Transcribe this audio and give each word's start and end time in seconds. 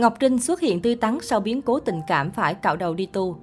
Ngọc 0.00 0.16
Trinh 0.20 0.38
xuất 0.38 0.60
hiện 0.60 0.82
tươi 0.82 0.94
tắn 0.94 1.18
sau 1.22 1.40
biến 1.40 1.62
cố 1.62 1.80
tình 1.80 2.00
cảm 2.06 2.30
phải 2.30 2.54
cạo 2.54 2.76
đầu 2.76 2.94
đi 2.94 3.06
tu. 3.06 3.38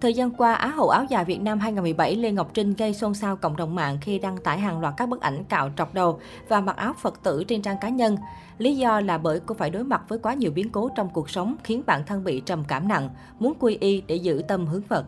Thời 0.00 0.14
gian 0.14 0.30
qua, 0.30 0.54
Á 0.54 0.68
hậu 0.68 0.88
áo 0.88 1.04
dài 1.10 1.24
Việt 1.24 1.40
Nam 1.40 1.58
2017 1.58 2.16
Lê 2.16 2.32
Ngọc 2.32 2.50
Trinh 2.54 2.74
gây 2.74 2.94
xôn 2.94 3.14
xao 3.14 3.36
cộng 3.36 3.56
đồng 3.56 3.74
mạng 3.74 3.98
khi 4.00 4.18
đăng 4.18 4.36
tải 4.36 4.58
hàng 4.58 4.80
loạt 4.80 4.94
các 4.96 5.08
bức 5.08 5.20
ảnh 5.20 5.44
cạo 5.44 5.70
trọc 5.76 5.94
đầu 5.94 6.20
và 6.48 6.60
mặc 6.60 6.76
áo 6.76 6.92
Phật 6.92 7.22
tử 7.22 7.44
trên 7.44 7.62
trang 7.62 7.76
cá 7.80 7.88
nhân. 7.88 8.16
Lý 8.58 8.76
do 8.76 9.00
là 9.00 9.18
bởi 9.18 9.40
cô 9.46 9.54
phải 9.54 9.70
đối 9.70 9.84
mặt 9.84 10.02
với 10.08 10.18
quá 10.18 10.34
nhiều 10.34 10.50
biến 10.50 10.70
cố 10.70 10.88
trong 10.96 11.08
cuộc 11.08 11.30
sống 11.30 11.56
khiến 11.64 11.82
bản 11.86 12.02
thân 12.06 12.24
bị 12.24 12.40
trầm 12.40 12.64
cảm 12.68 12.88
nặng, 12.88 13.10
muốn 13.38 13.54
quy 13.60 13.76
y 13.80 14.00
để 14.00 14.16
giữ 14.16 14.42
tâm 14.48 14.66
hướng 14.66 14.82
Phật. 14.82 15.04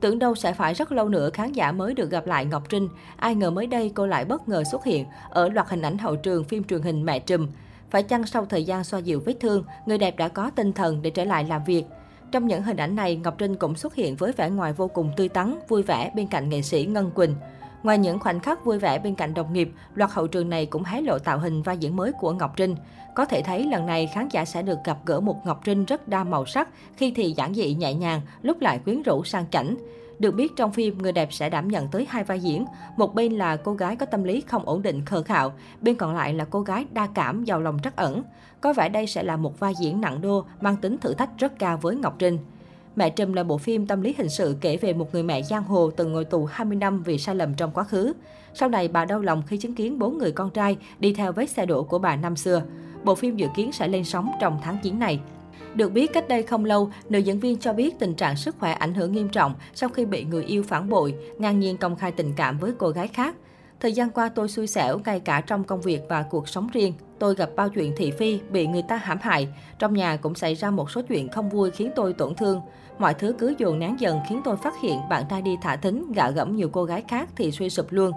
Tưởng 0.00 0.18
đâu 0.18 0.34
sẽ 0.34 0.52
phải 0.52 0.74
rất 0.74 0.92
lâu 0.92 1.08
nữa 1.08 1.30
khán 1.30 1.52
giả 1.52 1.72
mới 1.72 1.94
được 1.94 2.10
gặp 2.10 2.26
lại 2.26 2.44
Ngọc 2.44 2.62
Trinh. 2.68 2.88
Ai 3.16 3.34
ngờ 3.34 3.50
mới 3.50 3.66
đây 3.66 3.92
cô 3.94 4.06
lại 4.06 4.24
bất 4.24 4.48
ngờ 4.48 4.64
xuất 4.64 4.84
hiện 4.84 5.06
ở 5.30 5.48
loạt 5.48 5.68
hình 5.68 5.82
ảnh 5.82 5.98
hậu 5.98 6.16
trường 6.16 6.44
phim 6.44 6.64
truyền 6.64 6.82
hình 6.82 7.04
Mẹ 7.04 7.18
Trùm. 7.18 7.46
Phải 7.90 8.02
chăng 8.02 8.26
sau 8.26 8.44
thời 8.44 8.64
gian 8.64 8.84
xoa 8.84 9.00
dịu 9.00 9.22
vết 9.26 9.34
thương, 9.40 9.64
người 9.86 9.98
đẹp 9.98 10.16
đã 10.16 10.28
có 10.28 10.50
tinh 10.50 10.72
thần 10.72 11.02
để 11.02 11.10
trở 11.10 11.24
lại 11.24 11.44
làm 11.44 11.64
việc? 11.64 11.84
Trong 12.32 12.46
những 12.46 12.62
hình 12.62 12.76
ảnh 12.76 12.96
này, 12.96 13.16
Ngọc 13.16 13.34
Trinh 13.38 13.56
cũng 13.56 13.74
xuất 13.74 13.94
hiện 13.94 14.16
với 14.16 14.32
vẻ 14.32 14.50
ngoài 14.50 14.72
vô 14.72 14.88
cùng 14.88 15.12
tươi 15.16 15.28
tắn, 15.28 15.58
vui 15.68 15.82
vẻ 15.82 16.10
bên 16.14 16.26
cạnh 16.26 16.48
nghệ 16.48 16.62
sĩ 16.62 16.86
Ngân 16.86 17.10
Quỳnh. 17.10 17.34
Ngoài 17.82 17.98
những 17.98 18.18
khoảnh 18.18 18.40
khắc 18.40 18.64
vui 18.64 18.78
vẻ 18.78 18.98
bên 18.98 19.14
cạnh 19.14 19.34
đồng 19.34 19.52
nghiệp, 19.52 19.70
loạt 19.94 20.10
hậu 20.10 20.26
trường 20.26 20.50
này 20.50 20.66
cũng 20.66 20.82
hé 20.84 21.00
lộ 21.00 21.18
tạo 21.18 21.38
hình 21.38 21.62
vai 21.62 21.78
diễn 21.78 21.96
mới 21.96 22.12
của 22.12 22.32
Ngọc 22.32 22.56
Trinh. 22.56 22.76
Có 23.14 23.24
thể 23.24 23.42
thấy 23.42 23.64
lần 23.64 23.86
này 23.86 24.06
khán 24.06 24.28
giả 24.28 24.44
sẽ 24.44 24.62
được 24.62 24.78
gặp 24.84 24.98
gỡ 25.06 25.20
một 25.20 25.46
Ngọc 25.46 25.60
Trinh 25.64 25.84
rất 25.84 26.08
đa 26.08 26.24
màu 26.24 26.46
sắc, 26.46 26.68
khi 26.96 27.12
thì 27.16 27.32
giản 27.32 27.54
dị 27.54 27.74
nhẹ 27.74 27.94
nhàng, 27.94 28.20
lúc 28.42 28.60
lại 28.60 28.78
quyến 28.84 29.02
rũ 29.02 29.24
sang 29.24 29.44
chảnh. 29.50 29.76
Được 30.18 30.30
biết 30.30 30.56
trong 30.56 30.72
phim, 30.72 30.98
người 30.98 31.12
đẹp 31.12 31.32
sẽ 31.32 31.50
đảm 31.50 31.68
nhận 31.68 31.88
tới 31.88 32.06
hai 32.08 32.24
vai 32.24 32.40
diễn. 32.40 32.64
Một 32.96 33.14
bên 33.14 33.32
là 33.32 33.56
cô 33.56 33.74
gái 33.74 33.96
có 33.96 34.06
tâm 34.06 34.24
lý 34.24 34.40
không 34.40 34.62
ổn 34.68 34.82
định 34.82 35.04
khờ 35.04 35.22
khạo, 35.22 35.52
bên 35.80 35.94
còn 35.94 36.14
lại 36.14 36.34
là 36.34 36.44
cô 36.44 36.60
gái 36.60 36.86
đa 36.92 37.08
cảm, 37.14 37.44
giàu 37.44 37.60
lòng 37.60 37.78
trắc 37.82 37.96
ẩn. 37.96 38.22
Có 38.60 38.72
vẻ 38.72 38.88
đây 38.88 39.06
sẽ 39.06 39.22
là 39.22 39.36
một 39.36 39.60
vai 39.60 39.74
diễn 39.80 40.00
nặng 40.00 40.20
đô, 40.20 40.44
mang 40.60 40.76
tính 40.76 40.98
thử 40.98 41.14
thách 41.14 41.30
rất 41.38 41.58
cao 41.58 41.78
với 41.82 41.96
Ngọc 41.96 42.16
Trinh. 42.18 42.38
Mẹ 42.96 43.10
Trùm 43.10 43.32
là 43.32 43.42
bộ 43.44 43.58
phim 43.58 43.86
tâm 43.86 44.00
lý 44.00 44.14
hình 44.18 44.28
sự 44.28 44.56
kể 44.60 44.76
về 44.76 44.92
một 44.92 45.12
người 45.12 45.22
mẹ 45.22 45.42
giang 45.42 45.62
hồ 45.62 45.90
từng 45.90 46.12
ngồi 46.12 46.24
tù 46.24 46.44
20 46.44 46.76
năm 46.76 47.02
vì 47.02 47.18
sai 47.18 47.34
lầm 47.34 47.54
trong 47.54 47.70
quá 47.70 47.84
khứ. 47.84 48.12
Sau 48.54 48.68
này 48.68 48.88
bà 48.88 49.04
đau 49.04 49.20
lòng 49.20 49.42
khi 49.46 49.56
chứng 49.56 49.74
kiến 49.74 49.98
bốn 49.98 50.18
người 50.18 50.32
con 50.32 50.50
trai 50.50 50.76
đi 50.98 51.12
theo 51.12 51.32
vết 51.32 51.46
xe 51.46 51.66
đổ 51.66 51.82
của 51.82 51.98
bà 51.98 52.16
năm 52.16 52.36
xưa. 52.36 52.62
Bộ 53.04 53.14
phim 53.14 53.36
dự 53.36 53.46
kiến 53.56 53.72
sẽ 53.72 53.88
lên 53.88 54.04
sóng 54.04 54.30
trong 54.40 54.58
tháng 54.62 54.78
9 54.82 54.98
này. 54.98 55.20
Được 55.74 55.92
biết 55.92 56.12
cách 56.12 56.28
đây 56.28 56.42
không 56.42 56.64
lâu, 56.64 56.90
nữ 57.08 57.18
diễn 57.18 57.40
viên 57.40 57.58
cho 57.58 57.72
biết 57.72 57.98
tình 57.98 58.14
trạng 58.14 58.36
sức 58.36 58.56
khỏe 58.58 58.72
ảnh 58.72 58.94
hưởng 58.94 59.12
nghiêm 59.12 59.28
trọng 59.28 59.54
sau 59.74 59.88
khi 59.88 60.04
bị 60.04 60.24
người 60.24 60.44
yêu 60.44 60.62
phản 60.62 60.88
bội, 60.88 61.14
ngang 61.38 61.60
nhiên 61.60 61.76
công 61.76 61.96
khai 61.96 62.12
tình 62.12 62.32
cảm 62.36 62.58
với 62.58 62.72
cô 62.78 62.88
gái 62.88 63.08
khác. 63.08 63.34
Thời 63.80 63.92
gian 63.92 64.10
qua 64.10 64.28
tôi 64.28 64.48
xui 64.48 64.66
xẻo 64.66 64.98
ngay 65.04 65.20
cả 65.20 65.40
trong 65.40 65.64
công 65.64 65.80
việc 65.80 66.00
và 66.08 66.22
cuộc 66.22 66.48
sống 66.48 66.68
riêng. 66.72 66.92
Tôi 67.18 67.34
gặp 67.34 67.50
bao 67.56 67.68
chuyện 67.68 67.92
thị 67.96 68.10
phi, 68.10 68.40
bị 68.50 68.66
người 68.66 68.82
ta 68.82 68.96
hãm 68.96 69.18
hại. 69.20 69.48
Trong 69.78 69.94
nhà 69.94 70.16
cũng 70.16 70.34
xảy 70.34 70.54
ra 70.54 70.70
một 70.70 70.90
số 70.90 71.02
chuyện 71.02 71.28
không 71.28 71.50
vui 71.50 71.70
khiến 71.70 71.90
tôi 71.96 72.12
tổn 72.12 72.34
thương. 72.34 72.60
Mọi 72.98 73.14
thứ 73.14 73.34
cứ 73.38 73.54
dồn 73.58 73.78
nén 73.78 74.00
dần 74.00 74.18
khiến 74.28 74.40
tôi 74.44 74.56
phát 74.56 74.74
hiện 74.82 75.00
bạn 75.10 75.24
trai 75.30 75.42
đi 75.42 75.56
thả 75.62 75.76
thính, 75.76 76.12
gạ 76.12 76.30
gẫm 76.30 76.56
nhiều 76.56 76.68
cô 76.72 76.84
gái 76.84 77.02
khác 77.08 77.28
thì 77.36 77.52
suy 77.52 77.70
sụp 77.70 77.86
luôn. 77.90 78.12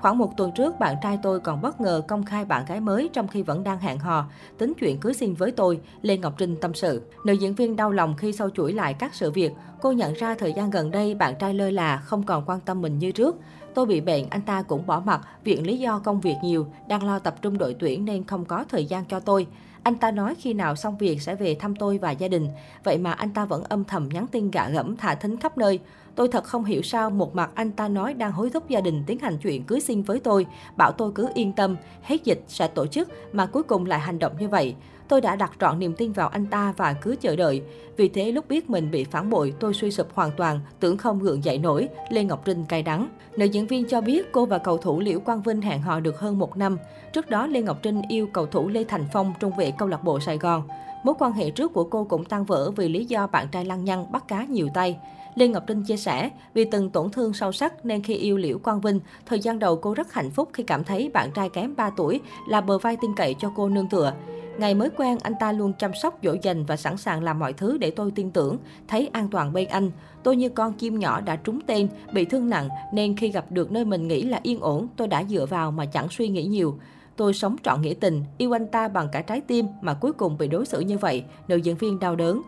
Khoảng 0.00 0.18
một 0.18 0.36
tuần 0.36 0.52
trước, 0.52 0.78
bạn 0.78 0.96
trai 1.02 1.18
tôi 1.22 1.40
còn 1.40 1.60
bất 1.62 1.80
ngờ 1.80 2.02
công 2.08 2.24
khai 2.24 2.44
bạn 2.44 2.64
gái 2.68 2.80
mới 2.80 3.10
trong 3.12 3.28
khi 3.28 3.42
vẫn 3.42 3.64
đang 3.64 3.78
hẹn 3.78 3.98
hò, 3.98 4.24
tính 4.58 4.72
chuyện 4.80 5.00
cưới 5.00 5.14
xin 5.14 5.34
với 5.34 5.50
tôi, 5.50 5.80
Lê 6.02 6.16
Ngọc 6.16 6.34
Trinh 6.38 6.56
tâm 6.60 6.74
sự. 6.74 7.02
Nữ 7.24 7.32
diễn 7.32 7.54
viên 7.54 7.76
đau 7.76 7.90
lòng 7.90 8.14
khi 8.16 8.32
sâu 8.32 8.50
chuỗi 8.50 8.72
lại 8.72 8.94
các 8.94 9.14
sự 9.14 9.30
việc. 9.30 9.52
Cô 9.80 9.92
nhận 9.92 10.12
ra 10.14 10.34
thời 10.34 10.52
gian 10.52 10.70
gần 10.70 10.90
đây 10.90 11.14
bạn 11.14 11.34
trai 11.38 11.54
lơi 11.54 11.72
là, 11.72 11.96
không 11.96 12.22
còn 12.22 12.44
quan 12.46 12.60
tâm 12.60 12.82
mình 12.82 12.98
như 12.98 13.12
trước. 13.12 13.36
Tôi 13.74 13.86
bị 13.86 14.00
bệnh, 14.00 14.26
anh 14.30 14.42
ta 14.42 14.62
cũng 14.62 14.86
bỏ 14.86 15.02
mặt, 15.06 15.20
viện 15.44 15.66
lý 15.66 15.78
do 15.78 15.98
công 15.98 16.20
việc 16.20 16.36
nhiều, 16.42 16.66
đang 16.88 17.04
lo 17.06 17.18
tập 17.18 17.42
trung 17.42 17.58
đội 17.58 17.76
tuyển 17.78 18.04
nên 18.04 18.24
không 18.24 18.41
không 18.42 18.48
có 18.48 18.64
thời 18.68 18.84
gian 18.84 19.04
cho 19.04 19.20
tôi. 19.20 19.46
Anh 19.82 19.94
ta 19.94 20.10
nói 20.10 20.34
khi 20.38 20.54
nào 20.54 20.76
xong 20.76 20.96
việc 20.98 21.22
sẽ 21.22 21.34
về 21.34 21.54
thăm 21.54 21.76
tôi 21.76 21.98
và 21.98 22.10
gia 22.10 22.28
đình. 22.28 22.48
Vậy 22.84 22.98
mà 22.98 23.12
anh 23.12 23.30
ta 23.30 23.44
vẫn 23.44 23.64
âm 23.64 23.84
thầm 23.84 24.08
nhắn 24.08 24.26
tin 24.26 24.50
gạ 24.50 24.68
gẫm 24.68 24.96
thả 24.96 25.14
thính 25.14 25.36
khắp 25.36 25.58
nơi. 25.58 25.78
Tôi 26.14 26.28
thật 26.28 26.44
không 26.44 26.64
hiểu 26.64 26.82
sao 26.82 27.10
một 27.10 27.34
mặt 27.34 27.50
anh 27.54 27.70
ta 27.70 27.88
nói 27.88 28.14
đang 28.14 28.32
hối 28.32 28.50
thúc 28.50 28.68
gia 28.68 28.80
đình 28.80 29.02
tiến 29.06 29.18
hành 29.18 29.38
chuyện 29.38 29.64
cưới 29.64 29.80
xin 29.80 30.02
với 30.02 30.20
tôi, 30.20 30.46
bảo 30.76 30.92
tôi 30.92 31.12
cứ 31.14 31.28
yên 31.34 31.52
tâm, 31.52 31.76
hết 32.02 32.24
dịch 32.24 32.44
sẽ 32.48 32.68
tổ 32.68 32.86
chức 32.86 33.08
mà 33.32 33.46
cuối 33.46 33.62
cùng 33.62 33.86
lại 33.86 34.00
hành 34.00 34.18
động 34.18 34.32
như 34.38 34.48
vậy. 34.48 34.74
Tôi 35.08 35.20
đã 35.20 35.36
đặt 35.36 35.52
trọn 35.60 35.78
niềm 35.78 35.94
tin 35.94 36.12
vào 36.12 36.28
anh 36.28 36.46
ta 36.46 36.74
và 36.76 36.92
cứ 36.92 37.16
chờ 37.20 37.36
đợi. 37.36 37.62
Vì 37.96 38.08
thế 38.08 38.32
lúc 38.32 38.48
biết 38.48 38.70
mình 38.70 38.90
bị 38.90 39.04
phản 39.04 39.30
bội, 39.30 39.54
tôi 39.60 39.74
suy 39.74 39.90
sụp 39.90 40.14
hoàn 40.14 40.30
toàn, 40.36 40.60
tưởng 40.80 40.96
không 40.96 41.18
gượng 41.18 41.44
dậy 41.44 41.58
nổi, 41.58 41.88
Lê 42.10 42.24
Ngọc 42.24 42.42
Trinh 42.44 42.64
cay 42.64 42.82
đắng. 42.82 43.08
Nữ 43.36 43.44
diễn 43.44 43.66
viên 43.66 43.88
cho 43.88 44.00
biết 44.00 44.32
cô 44.32 44.46
và 44.46 44.58
cầu 44.58 44.78
thủ 44.78 45.00
Liễu 45.00 45.20
Quang 45.20 45.42
Vinh 45.42 45.60
hẹn 45.60 45.82
hò 45.82 46.00
được 46.00 46.18
hơn 46.18 46.38
một 46.38 46.56
năm. 46.56 46.78
Trước 47.12 47.30
đó 47.30 47.46
Lê 47.46 47.62
Ngọc 47.62 47.78
Trinh 47.82 48.02
yêu 48.08 48.26
cầu 48.26 48.46
thủ 48.46 48.68
Lê 48.68 48.84
Thành 48.84 49.04
Phong 49.12 49.32
trung 49.40 49.52
vệ 49.56 49.71
câu 49.78 49.88
lạc 49.88 50.04
bộ 50.04 50.20
Sài 50.20 50.38
Gòn. 50.38 50.62
Mối 51.04 51.14
quan 51.18 51.32
hệ 51.32 51.50
trước 51.50 51.72
của 51.72 51.84
cô 51.84 52.04
cũng 52.04 52.24
tan 52.24 52.44
vỡ 52.44 52.70
vì 52.70 52.88
lý 52.88 53.04
do 53.04 53.26
bạn 53.26 53.46
trai 53.52 53.64
lăng 53.64 53.84
nhăng 53.84 54.12
bắt 54.12 54.28
cá 54.28 54.44
nhiều 54.44 54.68
tay. 54.74 54.98
Lê 55.34 55.48
Ngọc 55.48 55.62
Trinh 55.66 55.82
chia 55.82 55.96
sẻ, 55.96 56.30
vì 56.54 56.64
từng 56.64 56.90
tổn 56.90 57.10
thương 57.10 57.32
sâu 57.32 57.52
sắc 57.52 57.84
nên 57.84 58.02
khi 58.02 58.14
yêu 58.14 58.36
Liễu 58.36 58.58
Quang 58.58 58.80
Vinh, 58.80 59.00
thời 59.26 59.40
gian 59.40 59.58
đầu 59.58 59.76
cô 59.76 59.94
rất 59.94 60.12
hạnh 60.12 60.30
phúc 60.30 60.50
khi 60.52 60.62
cảm 60.62 60.84
thấy 60.84 61.10
bạn 61.14 61.30
trai 61.30 61.48
kém 61.48 61.76
3 61.76 61.90
tuổi 61.90 62.20
là 62.48 62.60
bờ 62.60 62.78
vai 62.78 62.96
tin 63.02 63.10
cậy 63.16 63.34
cho 63.38 63.52
cô 63.56 63.68
nương 63.68 63.88
tựa. 63.88 64.12
Ngày 64.58 64.74
mới 64.74 64.90
quen, 64.96 65.18
anh 65.22 65.32
ta 65.40 65.52
luôn 65.52 65.72
chăm 65.78 65.90
sóc 65.94 66.18
dỗ 66.22 66.34
dành 66.42 66.64
và 66.64 66.76
sẵn 66.76 66.96
sàng 66.96 67.22
làm 67.22 67.38
mọi 67.38 67.52
thứ 67.52 67.78
để 67.78 67.90
tôi 67.90 68.10
tin 68.10 68.30
tưởng, 68.30 68.58
thấy 68.88 69.10
an 69.12 69.28
toàn 69.28 69.52
bên 69.52 69.68
anh. 69.68 69.90
Tôi 70.22 70.36
như 70.36 70.48
con 70.48 70.72
chim 70.72 70.98
nhỏ 70.98 71.20
đã 71.20 71.36
trúng 71.36 71.60
tên, 71.66 71.88
bị 72.12 72.24
thương 72.24 72.50
nặng 72.50 72.68
nên 72.92 73.16
khi 73.16 73.28
gặp 73.28 73.44
được 73.50 73.72
nơi 73.72 73.84
mình 73.84 74.08
nghĩ 74.08 74.22
là 74.22 74.40
yên 74.42 74.60
ổn, 74.60 74.88
tôi 74.96 75.08
đã 75.08 75.24
dựa 75.24 75.46
vào 75.46 75.70
mà 75.70 75.84
chẳng 75.84 76.08
suy 76.08 76.28
nghĩ 76.28 76.44
nhiều. 76.44 76.78
Tôi 77.22 77.34
sống 77.34 77.56
trọn 77.62 77.82
nghĩa 77.82 77.94
tình, 77.94 78.24
yêu 78.38 78.56
anh 78.56 78.66
ta 78.66 78.88
bằng 78.88 79.08
cả 79.12 79.20
trái 79.20 79.40
tim 79.40 79.66
mà 79.80 79.94
cuối 79.94 80.12
cùng 80.12 80.38
bị 80.38 80.48
đối 80.48 80.66
xử 80.66 80.80
như 80.80 80.98
vậy, 80.98 81.24
nữ 81.48 81.56
diễn 81.56 81.76
viên 81.76 81.98
đau 81.98 82.16
đớn. 82.16 82.42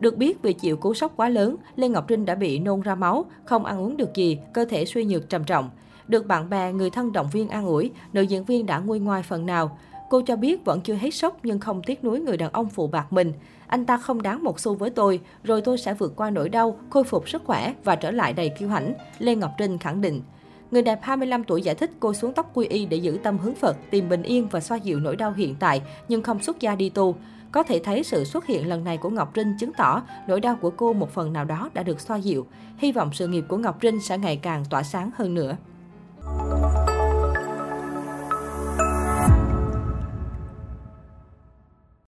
Được 0.00 0.16
biết 0.16 0.42
vì 0.42 0.52
chịu 0.52 0.76
cú 0.76 0.94
sốc 0.94 1.12
quá 1.16 1.28
lớn, 1.28 1.56
Lê 1.76 1.88
Ngọc 1.88 2.04
Trinh 2.08 2.24
đã 2.24 2.34
bị 2.34 2.58
nôn 2.58 2.80
ra 2.80 2.94
máu, 2.94 3.24
không 3.44 3.64
ăn 3.64 3.80
uống 3.80 3.96
được 3.96 4.14
gì, 4.14 4.38
cơ 4.52 4.64
thể 4.64 4.84
suy 4.84 5.04
nhược 5.04 5.28
trầm 5.28 5.44
trọng. 5.44 5.70
Được 6.08 6.26
bạn 6.26 6.50
bè, 6.50 6.72
người 6.72 6.90
thân 6.90 7.12
động 7.12 7.28
viên 7.32 7.48
an 7.48 7.66
ủi, 7.66 7.90
nữ 8.12 8.22
diễn 8.22 8.44
viên 8.44 8.66
đã 8.66 8.78
nguôi 8.78 8.98
ngoai 8.98 9.22
phần 9.22 9.46
nào. 9.46 9.78
Cô 10.10 10.20
cho 10.26 10.36
biết 10.36 10.64
vẫn 10.64 10.80
chưa 10.80 10.94
hết 10.94 11.10
sốc 11.10 11.38
nhưng 11.42 11.60
không 11.60 11.82
tiếc 11.82 12.04
nuối 12.04 12.20
người 12.20 12.36
đàn 12.36 12.52
ông 12.52 12.68
phụ 12.68 12.86
bạc 12.86 13.12
mình. 13.12 13.32
Anh 13.66 13.86
ta 13.86 13.96
không 13.96 14.22
đáng 14.22 14.44
một 14.44 14.60
xu 14.60 14.74
với 14.74 14.90
tôi, 14.90 15.20
rồi 15.44 15.62
tôi 15.62 15.78
sẽ 15.78 15.94
vượt 15.94 16.16
qua 16.16 16.30
nỗi 16.30 16.48
đau, 16.48 16.78
khôi 16.90 17.04
phục 17.04 17.28
sức 17.28 17.42
khỏe 17.44 17.74
và 17.84 17.96
trở 17.96 18.10
lại 18.10 18.32
đầy 18.32 18.48
kiêu 18.48 18.68
hãnh, 18.68 18.94
Lê 19.18 19.34
Ngọc 19.34 19.50
Trinh 19.58 19.78
khẳng 19.78 20.00
định. 20.00 20.22
Người 20.70 20.82
đẹp 20.82 20.98
25 21.02 21.44
tuổi 21.44 21.62
giải 21.62 21.74
thích 21.74 21.90
cô 22.00 22.14
xuống 22.14 22.32
tóc 22.32 22.50
quy 22.54 22.66
y 22.66 22.86
để 22.86 22.96
giữ 22.96 23.18
tâm 23.22 23.38
hướng 23.38 23.54
Phật, 23.54 23.76
tìm 23.90 24.08
bình 24.08 24.22
yên 24.22 24.48
và 24.48 24.60
xoa 24.60 24.76
dịu 24.76 25.00
nỗi 25.00 25.16
đau 25.16 25.32
hiện 25.32 25.54
tại, 25.60 25.82
nhưng 26.08 26.22
không 26.22 26.42
xuất 26.42 26.60
gia 26.60 26.74
đi 26.74 26.88
tu. 26.88 27.16
Có 27.52 27.62
thể 27.62 27.80
thấy 27.84 28.04
sự 28.04 28.24
xuất 28.24 28.46
hiện 28.46 28.68
lần 28.68 28.84
này 28.84 28.96
của 28.96 29.10
Ngọc 29.10 29.34
Trinh 29.34 29.56
chứng 29.60 29.72
tỏ 29.72 30.02
nỗi 30.28 30.40
đau 30.40 30.56
của 30.56 30.70
cô 30.70 30.92
một 30.92 31.10
phần 31.10 31.32
nào 31.32 31.44
đó 31.44 31.70
đã 31.74 31.82
được 31.82 32.00
xoa 32.00 32.16
dịu. 32.16 32.46
Hy 32.78 32.92
vọng 32.92 33.10
sự 33.12 33.28
nghiệp 33.28 33.44
của 33.48 33.56
Ngọc 33.56 33.78
Trinh 33.80 34.00
sẽ 34.00 34.18
ngày 34.18 34.36
càng 34.36 34.64
tỏa 34.70 34.82
sáng 34.82 35.10
hơn 35.16 35.34
nữa. 35.34 35.56